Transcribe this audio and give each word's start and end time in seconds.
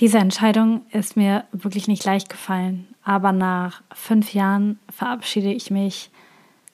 Diese 0.00 0.18
Entscheidung 0.18 0.82
ist 0.90 1.16
mir 1.16 1.44
wirklich 1.52 1.86
nicht 1.86 2.04
leicht 2.04 2.28
gefallen, 2.28 2.88
aber 3.04 3.30
nach 3.32 3.82
fünf 3.92 4.34
Jahren 4.34 4.78
verabschiede 4.90 5.52
ich 5.52 5.70
mich 5.70 6.10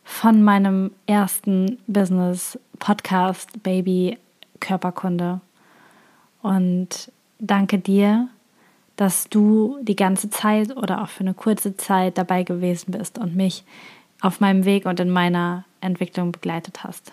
von 0.04 0.42
meinem 0.42 0.90
ersten 1.06 1.78
Business 1.86 2.58
Podcast 2.78 3.62
Baby 3.62 4.16
Körperkunde 4.58 5.40
und 6.42 7.12
danke 7.38 7.78
dir, 7.78 8.28
dass 8.96 9.28
du 9.28 9.78
die 9.82 9.96
ganze 9.96 10.30
Zeit 10.30 10.76
oder 10.76 11.02
auch 11.02 11.08
für 11.08 11.20
eine 11.20 11.34
kurze 11.34 11.76
Zeit 11.76 12.18
dabei 12.18 12.42
gewesen 12.42 12.92
bist 12.92 13.18
und 13.18 13.36
mich 13.36 13.64
auf 14.20 14.40
meinem 14.40 14.64
Weg 14.64 14.86
und 14.86 15.00
in 15.00 15.10
meiner 15.10 15.64
Entwicklung 15.80 16.32
begleitet 16.32 16.84
hast. 16.84 17.12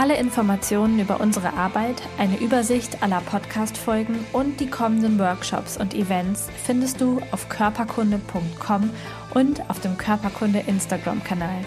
Alle 0.00 0.16
Informationen 0.16 1.00
über 1.00 1.20
unsere 1.20 1.54
Arbeit, 1.54 2.00
eine 2.18 2.38
Übersicht 2.38 3.02
aller 3.02 3.20
Podcast-Folgen 3.20 4.24
und 4.32 4.60
die 4.60 4.68
kommenden 4.68 5.18
Workshops 5.18 5.76
und 5.76 5.92
Events 5.92 6.46
findest 6.64 7.00
du 7.00 7.20
auf 7.32 7.48
körperkunde.com 7.48 8.90
und 9.34 9.68
auf 9.68 9.80
dem 9.80 9.98
Körperkunde 9.98 10.60
Instagram-Kanal. 10.68 11.64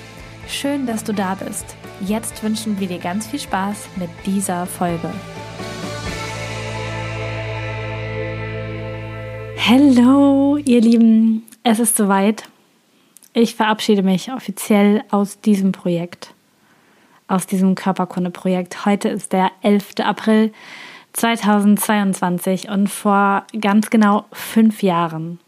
Schön, 0.48 0.86
dass 0.86 1.04
du 1.04 1.14
da 1.14 1.36
bist. 1.36 1.76
Jetzt 2.00 2.42
wünschen 2.42 2.80
wir 2.80 2.88
dir 2.88 3.00
ganz 3.00 3.28
viel 3.28 3.42
Spaß 3.42 3.90
mit 3.98 4.10
dieser 4.26 4.66
Folge. 4.66 5.12
Hallo, 9.58 10.56
ihr 10.56 10.80
Lieben, 10.80 11.44
es 11.64 11.80
ist 11.80 11.98
soweit. 11.98 12.48
Ich 13.34 13.56
verabschiede 13.56 14.04
mich 14.04 14.32
offiziell 14.32 15.04
aus 15.12 15.42
diesem 15.42 15.74
Projekt 15.74 16.34
aus 17.32 17.48
diesem 17.48 17.76
Körperkunde-Projekt. 17.76 18.86
Heute 18.86 19.10
ist 19.10 19.34
der 19.34 19.52
11. 19.62 19.96
April 20.04 20.52
2022 21.14 22.70
und 22.70 22.90
vor 22.90 23.46
ganz 23.60 23.90
genau 23.90 24.26
fünf 24.32 24.84
Jahren 24.84 25.40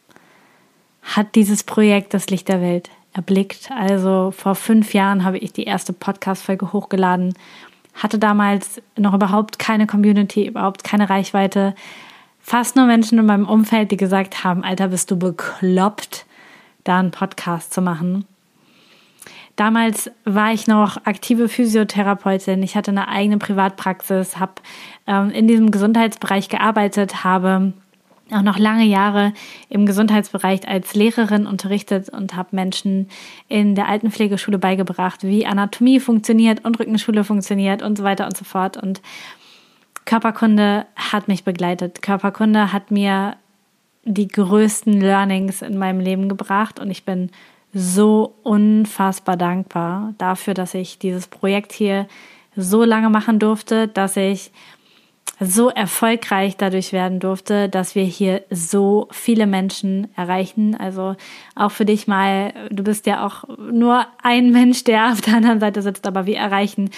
hat 1.03 1.35
dieses 1.35 1.63
Projekt 1.63 2.13
das 2.13 2.29
Licht 2.29 2.47
der 2.47 2.61
Welt 2.61 2.89
erblickt. 3.13 3.69
Also 3.71 4.31
vor 4.31 4.55
fünf 4.55 4.93
Jahren 4.93 5.23
habe 5.23 5.37
ich 5.37 5.53
die 5.53 5.65
erste 5.65 5.93
Podcast-Folge 5.93 6.73
hochgeladen, 6.73 7.33
hatte 7.93 8.17
damals 8.17 8.81
noch 8.97 9.13
überhaupt 9.13 9.59
keine 9.59 9.85
Community, 9.85 10.47
überhaupt 10.47 10.83
keine 10.83 11.09
Reichweite. 11.09 11.75
Fast 12.39 12.75
nur 12.75 12.85
Menschen 12.85 13.19
in 13.19 13.25
meinem 13.25 13.47
Umfeld, 13.47 13.91
die 13.91 13.97
gesagt 13.97 14.43
haben, 14.43 14.63
Alter, 14.63 14.87
bist 14.87 15.11
du 15.11 15.17
bekloppt, 15.17 16.25
da 16.83 16.99
einen 16.99 17.11
Podcast 17.11 17.73
zu 17.73 17.81
machen. 17.81 18.25
Damals 19.55 20.09
war 20.25 20.51
ich 20.51 20.65
noch 20.65 21.05
aktive 21.05 21.47
Physiotherapeutin. 21.47 22.63
Ich 22.63 22.75
hatte 22.75 22.91
eine 22.91 23.07
eigene 23.07 23.37
Privatpraxis, 23.37 24.39
habe 24.39 24.53
ähm, 25.05 25.29
in 25.29 25.47
diesem 25.47 25.69
Gesundheitsbereich 25.69 26.49
gearbeitet, 26.49 27.23
habe 27.23 27.73
auch 28.31 28.41
noch 28.41 28.57
lange 28.57 28.85
Jahre 28.85 29.33
im 29.69 29.85
Gesundheitsbereich 29.85 30.67
als 30.67 30.95
Lehrerin 30.95 31.45
unterrichtet 31.45 32.09
und 32.09 32.35
habe 32.35 32.49
Menschen 32.55 33.09
in 33.47 33.75
der 33.75 33.87
Altenpflegeschule 33.87 34.57
beigebracht, 34.57 35.23
wie 35.23 35.45
Anatomie 35.45 35.99
funktioniert 35.99 36.65
und 36.65 36.79
Rückenschule 36.79 37.23
funktioniert 37.23 37.83
und 37.83 37.97
so 37.97 38.03
weiter 38.03 38.25
und 38.25 38.35
so 38.35 38.45
fort. 38.45 38.77
Und 38.77 39.01
Körperkunde 40.05 40.85
hat 40.95 41.27
mich 41.27 41.43
begleitet. 41.43 42.01
Körperkunde 42.01 42.73
hat 42.73 42.91
mir 42.91 43.35
die 44.05 44.27
größten 44.27 44.99
Learnings 44.99 45.61
in 45.61 45.77
meinem 45.77 45.99
Leben 45.99 46.27
gebracht 46.27 46.79
und 46.79 46.89
ich 46.89 47.05
bin 47.05 47.29
so 47.73 48.35
unfassbar 48.43 49.37
dankbar 49.37 50.13
dafür, 50.17 50.53
dass 50.53 50.73
ich 50.73 50.99
dieses 50.99 51.27
Projekt 51.27 51.71
hier 51.73 52.07
so 52.55 52.83
lange 52.83 53.09
machen 53.09 53.39
durfte, 53.39 53.87
dass 53.87 54.15
ich 54.15 54.51
so 55.39 55.69
erfolgreich 55.69 56.57
dadurch 56.57 56.93
werden 56.93 57.19
durfte, 57.19 57.67
dass 57.67 57.95
wir 57.95 58.03
hier 58.03 58.43
so 58.49 59.07
viele 59.11 59.47
Menschen 59.47 60.07
erreichen. 60.15 60.75
Also 60.75 61.15
auch 61.55 61.71
für 61.71 61.85
dich 61.85 62.07
mal, 62.07 62.53
du 62.69 62.83
bist 62.83 63.07
ja 63.07 63.25
auch 63.25 63.43
nur 63.57 64.05
ein 64.21 64.51
Mensch, 64.51 64.83
der 64.83 65.11
auf 65.11 65.21
der 65.21 65.35
anderen 65.35 65.59
Seite 65.59 65.81
sitzt, 65.81 66.05
aber 66.05 66.25
wir 66.25 66.37
erreichen 66.37 66.91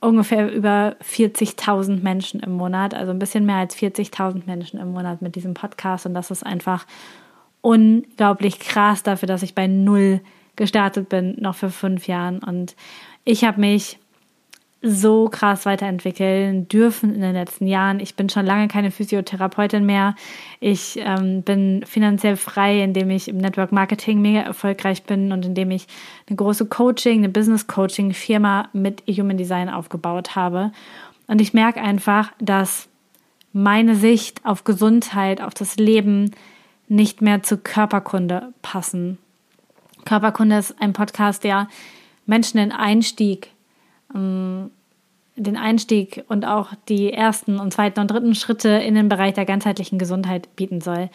ungefähr 0.00 0.52
über 0.52 0.96
40.000 1.02 2.02
Menschen 2.02 2.40
im 2.40 2.52
Monat, 2.52 2.94
also 2.94 3.10
ein 3.10 3.18
bisschen 3.18 3.46
mehr 3.46 3.56
als 3.56 3.76
40.000 3.76 4.42
Menschen 4.46 4.78
im 4.78 4.92
Monat 4.92 5.22
mit 5.22 5.34
diesem 5.34 5.54
Podcast 5.54 6.06
und 6.06 6.14
das 6.14 6.30
ist 6.30 6.44
einfach 6.44 6.86
unglaublich 7.64 8.60
krass 8.60 9.02
dafür, 9.02 9.26
dass 9.26 9.42
ich 9.42 9.54
bei 9.54 9.66
null 9.66 10.20
gestartet 10.54 11.08
bin, 11.08 11.34
noch 11.40 11.54
für 11.54 11.70
fünf 11.70 12.06
Jahren. 12.06 12.40
Und 12.40 12.76
ich 13.24 13.42
habe 13.42 13.58
mich 13.58 13.98
so 14.82 15.30
krass 15.30 15.64
weiterentwickeln 15.64 16.68
dürfen 16.68 17.14
in 17.14 17.22
den 17.22 17.32
letzten 17.32 17.66
Jahren. 17.66 18.00
Ich 18.00 18.16
bin 18.16 18.28
schon 18.28 18.44
lange 18.44 18.68
keine 18.68 18.90
Physiotherapeutin 18.90 19.86
mehr. 19.86 20.14
Ich 20.60 20.98
ähm, 20.98 21.40
bin 21.40 21.82
finanziell 21.86 22.36
frei, 22.36 22.82
indem 22.82 23.08
ich 23.08 23.28
im 23.28 23.38
Network 23.38 23.72
Marketing 23.72 24.20
mega 24.20 24.40
erfolgreich 24.40 25.04
bin 25.04 25.32
und 25.32 25.46
indem 25.46 25.70
ich 25.70 25.86
eine 26.28 26.36
große 26.36 26.66
Coaching, 26.66 27.20
eine 27.20 27.30
Business 27.30 27.66
Coaching 27.66 28.12
Firma 28.12 28.68
mit 28.74 29.02
Human 29.08 29.38
Design 29.38 29.70
aufgebaut 29.70 30.36
habe. 30.36 30.70
Und 31.28 31.40
ich 31.40 31.54
merke 31.54 31.80
einfach, 31.80 32.30
dass 32.38 32.88
meine 33.54 33.96
Sicht 33.96 34.44
auf 34.44 34.64
Gesundheit, 34.64 35.40
auf 35.40 35.54
das 35.54 35.76
Leben 35.76 36.32
nicht 36.88 37.22
mehr 37.22 37.42
zu 37.42 37.58
Körperkunde 37.58 38.52
passen. 38.62 39.18
Körperkunde 40.04 40.58
ist 40.58 40.80
ein 40.80 40.92
Podcast, 40.92 41.44
der 41.44 41.68
Menschen 42.26 42.58
den 42.58 42.72
Einstieg, 42.72 43.50
ähm, 44.14 44.70
den 45.36 45.56
Einstieg 45.56 46.24
und 46.28 46.44
auch 46.44 46.72
die 46.88 47.12
ersten 47.12 47.58
und 47.58 47.72
zweiten 47.72 48.00
und 48.00 48.10
dritten 48.10 48.34
Schritte 48.34 48.68
in 48.68 48.94
den 48.94 49.08
Bereich 49.08 49.34
der 49.34 49.44
ganzheitlichen 49.44 49.98
Gesundheit 49.98 50.54
bieten 50.56 50.80
soll. 50.80 51.10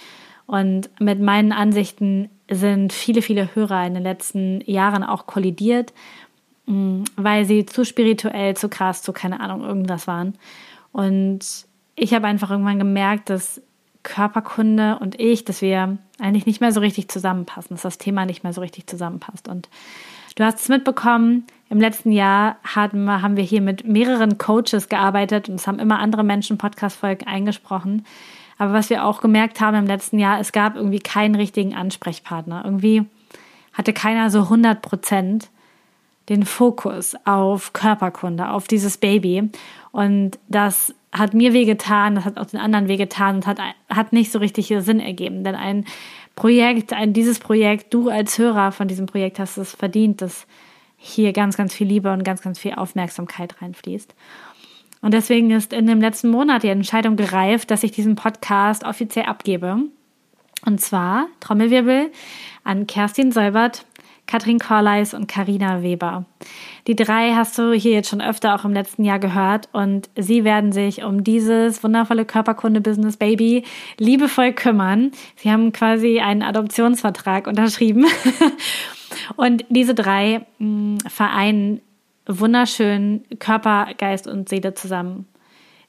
Und 0.45 0.89
mit 0.99 1.21
meinen 1.21 1.51
Ansichten 1.51 2.29
sind 2.49 2.91
viele, 2.91 3.21
viele 3.21 3.55
Hörer 3.55 3.85
in 3.85 3.93
den 3.93 4.03
letzten 4.03 4.61
Jahren 4.65 5.03
auch 5.03 5.27
kollidiert, 5.27 5.93
mm, 6.65 7.03
weil 7.15 7.45
sie 7.45 7.65
zu 7.65 7.85
spirituell, 7.85 8.57
zu 8.57 8.67
krass, 8.67 9.03
zu 9.03 9.13
keine 9.13 9.39
Ahnung, 9.39 9.63
irgendwas 9.63 10.07
waren. 10.07 10.33
Und 10.91 11.67
ich 11.95 12.13
habe 12.13 12.27
einfach 12.27 12.49
irgendwann 12.49 12.79
gemerkt, 12.79 13.29
dass 13.29 13.61
Körperkunde 14.03 14.97
und 14.99 15.19
ich, 15.19 15.45
dass 15.45 15.61
wir 15.61 15.97
eigentlich 16.19 16.45
nicht 16.45 16.61
mehr 16.61 16.71
so 16.71 16.79
richtig 16.79 17.09
zusammenpassen, 17.09 17.75
dass 17.75 17.81
das 17.81 17.97
Thema 17.97 18.25
nicht 18.25 18.43
mehr 18.43 18.53
so 18.53 18.61
richtig 18.61 18.87
zusammenpasst. 18.87 19.47
Und 19.47 19.69
du 20.35 20.43
hast 20.43 20.59
es 20.59 20.69
mitbekommen, 20.69 21.45
im 21.69 21.79
letzten 21.79 22.11
Jahr 22.11 22.57
hatten, 22.63 23.09
haben 23.21 23.37
wir 23.37 23.43
hier 23.43 23.61
mit 23.61 23.85
mehreren 23.85 24.37
Coaches 24.37 24.89
gearbeitet 24.89 25.49
und 25.49 25.55
es 25.55 25.67
haben 25.67 25.79
immer 25.79 25.99
andere 25.99 26.23
Menschen 26.23 26.57
Podcast-Folgen 26.57 27.27
eingesprochen. 27.27 28.05
Aber 28.57 28.73
was 28.73 28.89
wir 28.89 29.05
auch 29.05 29.21
gemerkt 29.21 29.61
haben 29.61 29.77
im 29.77 29.85
letzten 29.85 30.19
Jahr, 30.19 30.39
es 30.39 30.51
gab 30.51 30.75
irgendwie 30.75 30.99
keinen 30.99 31.35
richtigen 31.35 31.75
Ansprechpartner. 31.75 32.63
Irgendwie 32.65 33.05
hatte 33.73 33.93
keiner 33.93 34.29
so 34.29 34.41
100 34.41 34.81
Prozent 34.81 35.49
den 36.27 36.45
Fokus 36.45 37.15
auf 37.25 37.73
Körperkunde, 37.73 38.49
auf 38.49 38.67
dieses 38.67 38.97
Baby. 38.97 39.49
Und 39.91 40.37
das 40.47 40.93
hat 41.11 41.33
mir 41.33 41.53
wehgetan, 41.53 42.15
das 42.15 42.25
hat 42.25 42.37
auch 42.37 42.45
den 42.45 42.59
anderen 42.59 42.87
wehgetan 42.87 43.37
und 43.37 43.47
hat, 43.47 43.59
hat 43.89 44.13
nicht 44.13 44.31
so 44.31 44.39
richtig 44.39 44.67
Sinn 44.67 44.99
ergeben. 44.99 45.43
Denn 45.43 45.55
ein 45.55 45.85
Projekt, 46.35 46.93
ein, 46.93 47.13
dieses 47.13 47.39
Projekt, 47.39 47.93
du 47.93 48.09
als 48.09 48.37
Hörer 48.37 48.71
von 48.71 48.87
diesem 48.87 49.07
Projekt 49.07 49.39
hast 49.39 49.57
es 49.57 49.73
verdient, 49.73 50.21
dass 50.21 50.45
hier 50.97 51.33
ganz, 51.33 51.57
ganz 51.57 51.73
viel 51.73 51.87
Liebe 51.87 52.11
und 52.11 52.23
ganz, 52.23 52.41
ganz 52.41 52.59
viel 52.59 52.73
Aufmerksamkeit 52.73 53.61
reinfließt. 53.61 54.13
Und 55.01 55.13
deswegen 55.13 55.49
ist 55.51 55.73
in 55.73 55.87
dem 55.87 56.01
letzten 56.01 56.29
Monat 56.29 56.63
die 56.63 56.69
Entscheidung 56.69 57.15
gereift, 57.15 57.71
dass 57.71 57.83
ich 57.83 57.91
diesen 57.91 58.15
Podcast 58.15 58.83
offiziell 58.83 59.25
abgebe. 59.25 59.77
Und 60.65 60.81
zwar, 60.81 61.27
Trommelwirbel, 61.39 62.11
an 62.65 62.85
Kerstin 62.85 63.31
Seubert, 63.31 63.85
Katrin 64.29 64.59
Korleis 64.59 65.15
und 65.15 65.27
Karina 65.27 65.81
Weber. 65.81 66.23
Die 66.85 66.95
drei 66.95 67.33
hast 67.33 67.57
du 67.57 67.73
hier 67.73 67.93
jetzt 67.93 68.09
schon 68.09 68.21
öfter 68.21 68.53
auch 68.53 68.63
im 68.63 68.73
letzten 68.73 69.03
Jahr 69.03 69.17
gehört 69.17 69.69
und 69.71 70.07
sie 70.15 70.43
werden 70.43 70.71
sich 70.71 71.03
um 71.03 71.23
dieses 71.23 71.83
wundervolle 71.83 72.25
Körperkunde-Business 72.25 73.17
Baby 73.17 73.63
liebevoll 73.97 74.53
kümmern. 74.53 75.11
Sie 75.35 75.51
haben 75.51 75.71
quasi 75.71 76.19
einen 76.19 76.43
Adoptionsvertrag 76.43 77.47
unterschrieben 77.47 78.05
und 79.35 79.65
diese 79.69 79.95
drei 79.95 80.45
mh, 80.59 80.67
mm, 80.67 80.97
vereinen 81.07 81.81
wunderschön 82.27 83.23
Körper, 83.39 83.87
Geist 83.97 84.27
und 84.27 84.47
Seele 84.47 84.75
zusammen. 84.75 85.25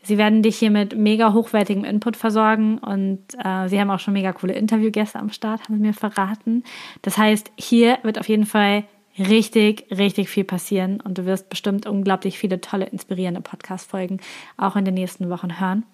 Sie 0.02 0.16
werden 0.16 0.42
dich 0.42 0.58
hier 0.58 0.70
mit 0.70 0.96
mega 0.96 1.34
hochwertigem 1.34 1.84
Input 1.84 2.16
versorgen 2.16 2.78
und 2.78 3.20
äh, 3.44 3.68
sie 3.68 3.78
haben 3.78 3.90
auch 3.90 4.00
schon 4.00 4.14
mega 4.14 4.32
coole 4.32 4.54
Interviewgäste 4.54 5.18
am 5.18 5.30
Start, 5.30 5.64
haben 5.64 5.74
sie 5.74 5.82
mir 5.82 5.92
verraten. 5.92 6.64
Das 7.02 7.18
heißt, 7.18 7.52
hier 7.56 7.98
wird 8.02 8.18
auf 8.18 8.28
jeden 8.28 8.46
Fall 8.46 8.84
richtig, 9.18 9.86
richtig 9.90 10.30
viel 10.30 10.44
passieren 10.44 11.00
und 11.00 11.18
du 11.18 11.26
wirst 11.26 11.50
bestimmt 11.50 11.86
unglaublich 11.86 12.38
viele 12.38 12.60
tolle, 12.60 12.86
inspirierende 12.86 13.42
Podcast-Folgen 13.42 14.20
auch 14.56 14.76
in 14.76 14.84
den 14.84 14.94
nächsten 14.94 15.28
Wochen 15.28 15.60
hören. 15.60 15.84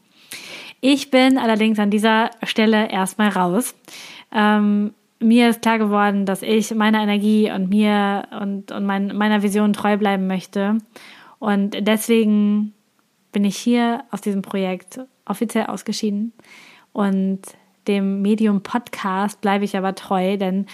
Ich 0.81 1.11
bin 1.11 1.39
allerdings 1.39 1.79
an 1.79 1.91
dieser 1.91 2.31
Stelle 2.45 2.91
erstmal 2.91 3.31
raus. 3.31 3.75
Ähm, 4.33 4.93
mir 5.19 5.49
ist 5.49 5.63
klar 5.63 5.79
geworden, 5.79 6.27
dass 6.27 6.43
ich 6.43 6.75
meiner 6.75 7.03
Energie 7.03 7.51
und 7.51 7.71
mir 7.71 8.29
und, 8.41 8.71
und 8.71 8.85
mein, 8.85 9.17
meiner 9.17 9.43
Vision 9.43 9.73
treu 9.73 9.97
bleiben 9.97 10.27
möchte. 10.27 10.79
Und 11.39 11.77
deswegen 11.81 12.75
bin 13.37 13.45
ich 13.45 13.59
hier 13.59 14.03
aus 14.11 14.23
diesem 14.23 14.41
Projekt 14.41 14.99
offiziell 15.27 15.67
ausgeschieden. 15.67 16.33
Und 16.95 17.43
dem 17.87 18.23
Medium 18.23 18.63
Podcast 18.63 19.43
bleibe 19.43 19.67
ich 19.67 19.77
aber 19.77 19.95
treu, 19.95 20.39
denn 20.39 20.65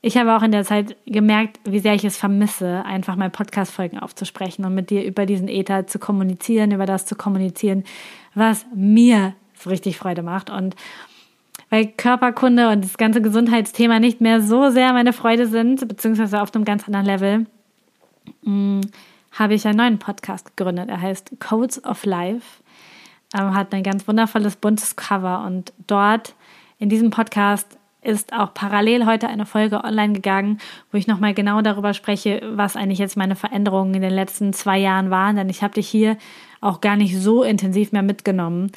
ich 0.00 0.16
habe 0.16 0.36
auch 0.36 0.42
in 0.42 0.50
der 0.50 0.64
Zeit 0.64 0.96
gemerkt, 1.06 1.60
wie 1.62 1.78
sehr 1.78 1.94
ich 1.94 2.04
es 2.04 2.16
vermisse, 2.16 2.84
einfach 2.84 3.14
mal 3.14 3.30
Podcast-Folgen 3.30 4.00
aufzusprechen 4.00 4.64
und 4.64 4.74
mit 4.74 4.90
dir 4.90 5.04
über 5.04 5.26
diesen 5.26 5.46
Ether 5.46 5.86
zu 5.86 6.00
kommunizieren, 6.00 6.72
über 6.72 6.86
das 6.86 7.06
zu 7.06 7.14
kommunizieren, 7.14 7.84
was 8.34 8.66
mir 8.74 9.34
so 9.54 9.70
richtig 9.70 9.96
Freude 9.96 10.24
macht. 10.24 10.50
Und 10.50 10.74
weil 11.70 11.86
Körperkunde 11.86 12.68
und 12.70 12.82
das 12.82 12.98
ganze 12.98 13.22
Gesundheitsthema 13.22 14.00
nicht 14.00 14.20
mehr 14.20 14.42
so 14.42 14.70
sehr 14.70 14.92
meine 14.92 15.12
Freude 15.12 15.46
sind, 15.46 15.86
beziehungsweise 15.86 16.42
auf 16.42 16.52
einem 16.52 16.64
ganz 16.64 16.84
anderen 16.88 17.06
Level, 17.06 17.46
mm, 18.42 18.80
habe 19.32 19.54
ich 19.54 19.66
einen 19.66 19.78
neuen 19.78 19.98
Podcast 19.98 20.56
gegründet. 20.56 20.88
Er 20.88 21.00
heißt 21.00 21.32
Codes 21.40 21.84
of 21.84 22.04
Life, 22.04 22.62
ähm, 23.34 23.54
hat 23.54 23.72
ein 23.74 23.82
ganz 23.82 24.06
wundervolles 24.08 24.56
buntes 24.56 24.96
Cover 24.96 25.44
und 25.46 25.72
dort 25.86 26.34
in 26.78 26.88
diesem 26.88 27.10
Podcast 27.10 27.78
ist 28.00 28.32
auch 28.32 28.54
parallel 28.54 29.06
heute 29.06 29.28
eine 29.28 29.44
Folge 29.44 29.82
online 29.84 30.12
gegangen, 30.12 30.58
wo 30.92 30.98
ich 30.98 31.08
nochmal 31.08 31.34
genau 31.34 31.60
darüber 31.62 31.94
spreche, 31.94 32.40
was 32.54 32.76
eigentlich 32.76 33.00
jetzt 33.00 33.16
meine 33.16 33.34
Veränderungen 33.34 33.94
in 33.94 34.02
den 34.02 34.12
letzten 34.12 34.52
zwei 34.52 34.78
Jahren 34.78 35.10
waren. 35.10 35.36
Denn 35.36 35.48
ich 35.48 35.62
habe 35.62 35.74
dich 35.74 35.88
hier 35.88 36.16
auch 36.60 36.80
gar 36.80 36.96
nicht 36.96 37.16
so 37.16 37.42
intensiv 37.42 37.92
mehr 37.92 38.02
mitgenommen 38.02 38.70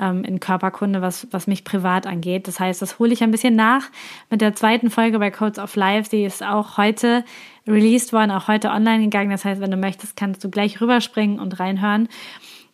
ähm, 0.00 0.24
in 0.24 0.40
Körperkunde, 0.40 1.02
was, 1.02 1.26
was 1.30 1.46
mich 1.46 1.64
privat 1.64 2.06
angeht. 2.06 2.48
Das 2.48 2.60
heißt, 2.60 2.80
das 2.82 2.98
hole 2.98 3.12
ich 3.12 3.22
ein 3.22 3.30
bisschen 3.30 3.56
nach 3.56 3.84
mit 4.30 4.40
der 4.40 4.54
zweiten 4.54 4.90
Folge 4.90 5.18
bei 5.18 5.30
Codes 5.30 5.58
of 5.58 5.76
Life. 5.76 6.10
Die 6.10 6.24
ist 6.24 6.42
auch 6.42 6.76
heute 6.76 7.24
released 7.66 8.12
worden, 8.12 8.30
auch 8.30 8.48
heute 8.48 8.70
online 8.70 9.04
gegangen. 9.04 9.30
Das 9.30 9.44
heißt, 9.44 9.60
wenn 9.60 9.70
du 9.70 9.76
möchtest, 9.76 10.16
kannst 10.16 10.42
du 10.44 10.50
gleich 10.50 10.80
rüberspringen 10.80 11.38
und 11.38 11.60
reinhören. 11.60 12.08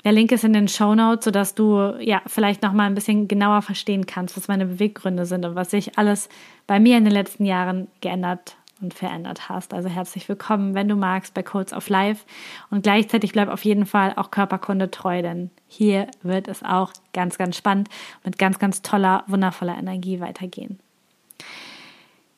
Der 0.05 0.13
Link 0.13 0.33
ist 0.33 0.45
in 0.45 0.53
den 0.53 0.69
Show 0.69 0.95
Notes, 0.95 1.25
sodass 1.25 1.55
du 1.55 1.95
ja 1.99 2.21
vielleicht 2.27 2.63
noch 2.63 2.73
mal 2.73 2.85
ein 2.85 2.95
bisschen 2.95 3.27
genauer 3.27 3.63
verstehen 3.63 4.07
kannst, 4.07 4.37
was 4.37 4.49
meine 4.49 4.67
Beweggründe 4.67 5.25
sind 5.25 5.47
und 5.47 5.55
was 5.55 5.71
sich 5.71 5.99
alles 5.99 6.29
bei 6.67 6.79
mir 6.79 6.99
in 6.99 7.05
den 7.05 7.13
letzten 7.13 7.47
Jahren 7.47 7.89
geändert 8.03 8.57
und 8.81 8.95
verändert 8.95 9.49
hast. 9.49 9.75
Also 9.75 9.89
herzlich 9.89 10.29
willkommen, 10.29 10.75
wenn 10.75 10.89
du 10.89 10.97
magst, 10.97 11.35
bei 11.35 11.43
Codes 11.43 11.73
of 11.73 11.89
Life. 11.89 12.25
Und 12.71 12.83
gleichzeitig 12.83 13.33
bleib 13.33 13.49
auf 13.49 13.65
jeden 13.65 13.87
Fall 13.87 14.13
auch 14.17 14.31
Körperkunde 14.31 14.91
treu, 14.91 15.23
denn 15.23 15.51
hier 15.69 16.09
wird 16.23 16.49
es 16.49 16.63
auch 16.63 16.93
ganz, 17.13 17.39
ganz 17.39 17.57
spannend 17.57 17.89
mit 18.25 18.39
ganz, 18.39 18.59
ganz 18.59 18.83
toller, 18.83 19.25
wundervoller 19.27 19.79
Energie 19.79 20.21
weitergehen. 20.21 20.79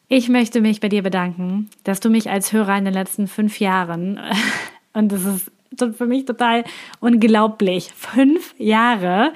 Ich 0.09 0.29
möchte 0.29 0.61
mich 0.61 0.81
bei 0.81 0.89
dir 0.89 1.03
bedanken, 1.03 1.69
dass 1.83 2.01
du 2.01 2.11
mich 2.11 2.31
als 2.31 2.53
Hörer 2.53 2.79
in 2.79 2.85
den 2.85 2.95
letzten 2.95 3.27
fünf 3.27 3.59
Jahren, 3.59 4.21
und 4.93 5.11
das 5.11 5.25
ist 5.25 5.51
für 5.93 6.07
mich 6.07 6.25
total 6.25 6.65
unglaublich, 7.01 7.91
fünf 7.95 8.55
Jahre 8.59 9.33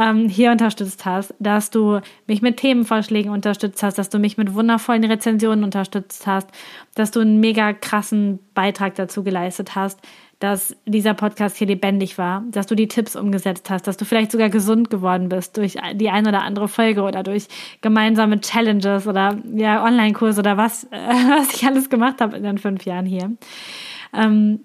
ähm, 0.00 0.28
hier 0.28 0.50
unterstützt 0.50 1.04
hast, 1.04 1.34
dass 1.38 1.70
du 1.70 2.00
mich 2.26 2.42
mit 2.42 2.56
Themenvorschlägen 2.56 3.30
unterstützt 3.32 3.82
hast, 3.82 3.98
dass 3.98 4.08
du 4.08 4.18
mich 4.18 4.36
mit 4.36 4.54
wundervollen 4.54 5.04
Rezensionen 5.04 5.64
unterstützt 5.64 6.26
hast, 6.26 6.48
dass 6.94 7.10
du 7.10 7.20
einen 7.20 7.40
mega 7.40 7.72
krassen 7.72 8.38
Beitrag 8.54 8.94
dazu 8.94 9.22
geleistet 9.22 9.74
hast, 9.74 10.00
dass 10.38 10.76
dieser 10.84 11.14
Podcast 11.14 11.56
hier 11.56 11.66
lebendig 11.66 12.18
war, 12.18 12.44
dass 12.50 12.66
du 12.66 12.74
die 12.74 12.88
Tipps 12.88 13.16
umgesetzt 13.16 13.70
hast, 13.70 13.86
dass 13.86 13.96
du 13.96 14.04
vielleicht 14.04 14.32
sogar 14.32 14.50
gesund 14.50 14.90
geworden 14.90 15.30
bist 15.30 15.56
durch 15.56 15.76
die 15.94 16.10
ein 16.10 16.26
oder 16.26 16.42
andere 16.42 16.68
Folge 16.68 17.02
oder 17.02 17.22
durch 17.22 17.46
gemeinsame 17.80 18.40
Challenges 18.40 19.06
oder 19.06 19.38
ja, 19.54 19.82
Online-Kurse 19.82 20.40
oder 20.40 20.56
was, 20.58 20.84
äh, 20.84 20.88
was 20.90 21.54
ich 21.54 21.66
alles 21.66 21.88
gemacht 21.88 22.20
habe 22.20 22.36
in 22.36 22.42
den 22.42 22.58
fünf 22.58 22.84
Jahren 22.84 23.06
hier. 23.06 23.32
Ähm, 24.12 24.60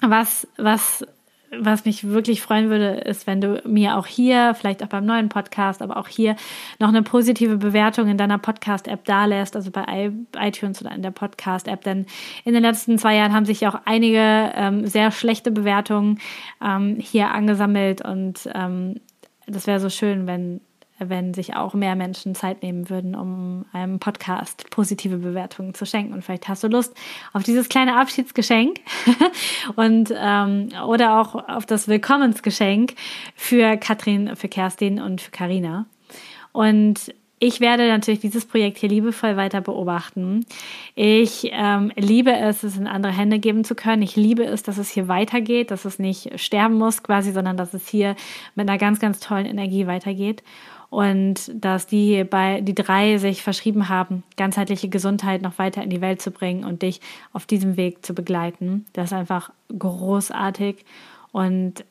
was, 0.00 0.46
was, 0.56 1.04
was 1.50 1.84
mich 1.84 2.08
wirklich 2.08 2.42
freuen 2.42 2.70
würde, 2.70 3.00
ist, 3.00 3.26
wenn 3.26 3.40
du 3.40 3.62
mir 3.66 3.96
auch 3.96 4.06
hier, 4.06 4.54
vielleicht 4.54 4.82
auch 4.82 4.88
beim 4.88 5.06
neuen 5.06 5.28
Podcast, 5.28 5.82
aber 5.82 5.96
auch 5.96 6.08
hier 6.08 6.36
noch 6.78 6.88
eine 6.88 7.02
positive 7.02 7.56
Bewertung 7.56 8.08
in 8.08 8.18
deiner 8.18 8.38
Podcast-App 8.38 9.04
dalässt, 9.04 9.56
also 9.56 9.70
bei 9.70 10.12
iTunes 10.36 10.80
oder 10.80 10.94
in 10.94 11.02
der 11.02 11.10
Podcast-App. 11.10 11.82
Denn 11.82 12.06
in 12.44 12.54
den 12.54 12.62
letzten 12.62 12.98
zwei 12.98 13.16
Jahren 13.16 13.32
haben 13.32 13.46
sich 13.46 13.66
auch 13.66 13.80
einige 13.84 14.52
ähm, 14.54 14.86
sehr 14.86 15.10
schlechte 15.10 15.50
Bewertungen 15.50 16.20
ähm, 16.62 16.96
hier 17.00 17.30
angesammelt 17.30 18.04
und 18.04 18.48
ähm, 18.54 19.00
das 19.46 19.66
wäre 19.66 19.80
so 19.80 19.88
schön, 19.88 20.26
wenn 20.26 20.60
wenn 20.98 21.34
sich 21.34 21.54
auch 21.54 21.74
mehr 21.74 21.94
Menschen 21.94 22.34
Zeit 22.34 22.62
nehmen 22.62 22.90
würden, 22.90 23.14
um 23.14 23.64
einem 23.72 23.98
Podcast 23.98 24.68
positive 24.70 25.18
Bewertungen 25.18 25.74
zu 25.74 25.86
schenken. 25.86 26.12
Und 26.12 26.22
vielleicht 26.22 26.48
hast 26.48 26.64
du 26.64 26.68
Lust 26.68 26.94
auf 27.32 27.42
dieses 27.42 27.68
kleine 27.68 27.96
Abschiedsgeschenk 27.98 28.80
und 29.76 30.12
ähm, 30.16 30.70
oder 30.86 31.20
auch 31.20 31.48
auf 31.48 31.66
das 31.66 31.88
Willkommensgeschenk 31.88 32.94
für 33.34 33.76
Katrin, 33.76 34.34
für 34.36 34.48
Kerstin 34.48 35.00
und 35.00 35.20
für 35.20 35.30
Karina. 35.30 35.86
Und 36.52 37.14
ich 37.40 37.60
werde 37.60 37.86
natürlich 37.86 38.18
dieses 38.18 38.44
Projekt 38.46 38.78
hier 38.78 38.88
liebevoll 38.88 39.36
weiter 39.36 39.60
beobachten. 39.60 40.44
Ich 40.96 41.48
ähm, 41.52 41.92
liebe 41.94 42.32
es, 42.32 42.64
es 42.64 42.76
in 42.76 42.88
andere 42.88 43.12
Hände 43.12 43.38
geben 43.38 43.62
zu 43.62 43.76
können. 43.76 44.02
Ich 44.02 44.16
liebe 44.16 44.44
es, 44.44 44.64
dass 44.64 44.76
es 44.76 44.90
hier 44.90 45.06
weitergeht, 45.06 45.70
dass 45.70 45.84
es 45.84 46.00
nicht 46.00 46.40
sterben 46.40 46.74
muss 46.74 47.04
quasi, 47.04 47.30
sondern 47.30 47.56
dass 47.56 47.74
es 47.74 47.86
hier 47.86 48.16
mit 48.56 48.68
einer 48.68 48.78
ganz, 48.78 48.98
ganz 48.98 49.20
tollen 49.20 49.46
Energie 49.46 49.86
weitergeht 49.86 50.42
und 50.90 51.50
dass 51.54 51.86
die 51.86 52.24
bei 52.24 52.60
die 52.60 52.74
drei 52.74 53.18
sich 53.18 53.42
verschrieben 53.42 53.88
haben, 53.88 54.22
ganzheitliche 54.36 54.88
Gesundheit 54.88 55.42
noch 55.42 55.58
weiter 55.58 55.82
in 55.82 55.90
die 55.90 56.00
Welt 56.00 56.22
zu 56.22 56.30
bringen 56.30 56.64
und 56.64 56.82
dich 56.82 57.00
auf 57.32 57.46
diesem 57.46 57.76
Weg 57.76 58.04
zu 58.04 58.14
begleiten. 58.14 58.86
Das 58.92 59.06
ist 59.06 59.12
einfach 59.12 59.50
großartig 59.76 60.84
und 61.32 61.84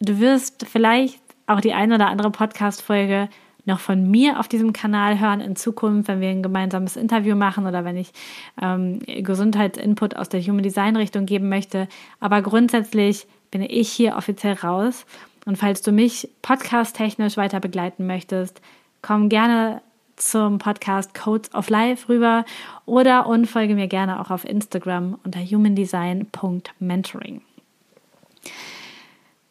du 0.00 0.20
wirst 0.20 0.66
vielleicht 0.66 1.20
auch 1.46 1.60
die 1.60 1.72
eine 1.72 1.96
oder 1.96 2.08
andere 2.08 2.30
Podcast 2.30 2.82
Folge 2.82 3.28
noch 3.66 3.80
von 3.80 4.10
mir 4.10 4.38
auf 4.38 4.46
diesem 4.46 4.72
Kanal 4.72 5.18
hören 5.18 5.40
in 5.40 5.56
Zukunft, 5.56 6.08
wenn 6.08 6.20
wir 6.20 6.28
ein 6.28 6.42
gemeinsames 6.42 6.96
Interview 6.96 7.34
machen 7.34 7.66
oder 7.66 7.84
wenn 7.84 7.96
ich 7.96 8.12
ähm, 8.60 9.00
Gesundheitsinput 9.06 10.16
aus 10.16 10.28
der 10.28 10.42
Human 10.42 10.62
Design 10.62 10.96
Richtung 10.96 11.26
geben 11.26 11.48
möchte. 11.48 11.88
Aber 12.20 12.42
grundsätzlich 12.42 13.26
bin 13.50 13.62
ich 13.62 13.90
hier 13.90 14.16
offiziell 14.16 14.54
raus 14.54 15.06
und 15.44 15.56
falls 15.56 15.82
du 15.82 15.92
mich 15.92 16.28
podcast-technisch 16.42 17.36
weiter 17.36 17.60
begleiten 17.60 18.06
möchtest, 18.06 18.60
komm 19.02 19.28
gerne 19.28 19.82
zum 20.16 20.58
Podcast 20.58 21.14
Codes 21.14 21.54
of 21.54 21.70
Life 21.70 22.08
rüber 22.08 22.44
oder 22.86 23.26
und 23.26 23.46
folge 23.46 23.74
mir 23.74 23.88
gerne 23.88 24.20
auch 24.20 24.30
auf 24.30 24.44
Instagram 24.44 25.18
unter 25.24 25.40
humandesign.mentoring. 25.40 27.42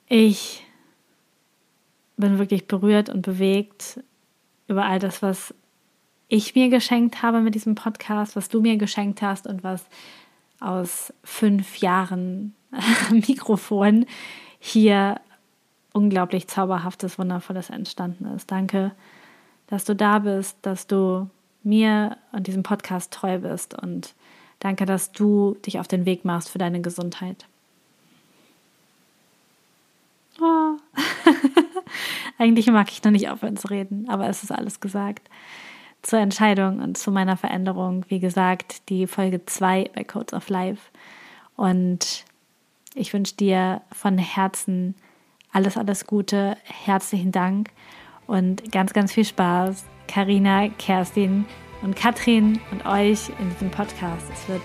Ich 0.07 0.65
bin 2.17 2.39
wirklich 2.39 2.67
berührt 2.67 3.09
und 3.09 3.23
bewegt 3.23 3.99
über 4.67 4.85
all 4.85 4.99
das, 4.99 5.21
was 5.21 5.53
ich 6.27 6.55
mir 6.55 6.69
geschenkt 6.69 7.21
habe 7.21 7.41
mit 7.41 7.55
diesem 7.55 7.75
Podcast, 7.75 8.35
was 8.35 8.49
du 8.49 8.61
mir 8.61 8.77
geschenkt 8.77 9.21
hast 9.21 9.45
und 9.45 9.63
was 9.63 9.85
aus 10.59 11.13
fünf 11.23 11.77
Jahren 11.77 12.55
Mikrofon 13.11 14.07
hier 14.59 15.19
unglaublich 15.93 16.47
zauberhaftes, 16.47 17.17
wundervolles 17.17 17.69
entstanden 17.69 18.25
ist. 18.35 18.51
Danke, 18.51 18.91
dass 19.67 19.85
du 19.85 19.95
da 19.95 20.19
bist, 20.19 20.57
dass 20.63 20.87
du 20.87 21.29
mir 21.63 22.17
und 22.33 22.47
diesem 22.47 22.63
Podcast 22.63 23.13
treu 23.13 23.39
bist 23.39 23.79
und 23.79 24.13
danke, 24.59 24.85
dass 24.85 25.11
du 25.11 25.55
dich 25.65 25.79
auf 25.79 25.87
den 25.87 26.05
Weg 26.05 26.25
machst 26.25 26.49
für 26.49 26.57
deine 26.57 26.81
Gesundheit. 26.81 27.45
Oh. 30.41 30.77
Eigentlich 32.37 32.67
mag 32.67 32.91
ich 32.91 33.03
noch 33.03 33.11
nicht 33.11 33.29
aufhören 33.29 33.55
zu 33.55 33.67
reden, 33.67 34.09
aber 34.09 34.27
es 34.27 34.43
ist 34.43 34.51
alles 34.51 34.79
gesagt. 34.79 35.29
Zur 36.01 36.19
Entscheidung 36.19 36.81
und 36.81 36.97
zu 36.97 37.11
meiner 37.11 37.37
Veränderung, 37.37 38.03
wie 38.09 38.19
gesagt, 38.19 38.89
die 38.89 39.07
Folge 39.07 39.45
2 39.45 39.91
bei 39.95 40.03
Codes 40.03 40.33
of 40.33 40.49
Life. 40.49 40.81
Und 41.55 42.25
ich 42.95 43.13
wünsche 43.13 43.35
dir 43.35 43.81
von 43.91 44.17
Herzen 44.17 44.95
alles, 45.53 45.77
alles 45.77 46.05
Gute, 46.05 46.57
herzlichen 46.63 47.31
Dank 47.31 47.69
und 48.27 48.71
ganz, 48.71 48.91
ganz 48.93 49.13
viel 49.13 49.25
Spaß. 49.25 49.85
Karina, 50.07 50.67
Kerstin 50.77 51.45
und 51.81 51.95
Katrin 51.95 52.59
und 52.71 52.85
euch 52.85 53.29
in 53.39 53.49
diesem 53.51 53.71
Podcast. 53.71 54.25
Es 54.33 54.49
wird 54.49 54.61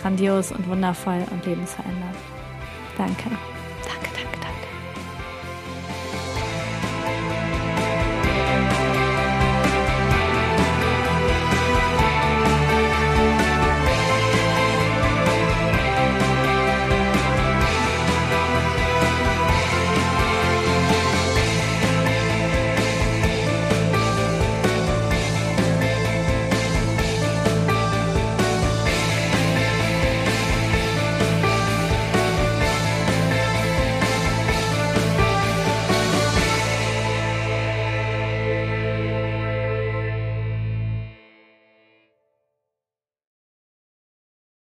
grandios 0.00 0.50
und 0.50 0.66
wundervoll 0.68 1.24
und 1.30 1.46
lebensverändert. 1.46 2.16
Danke. 2.96 3.57